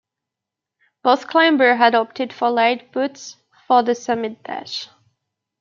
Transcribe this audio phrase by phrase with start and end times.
[1.03, 4.89] Both climbers had opted for light boots for the summit dash.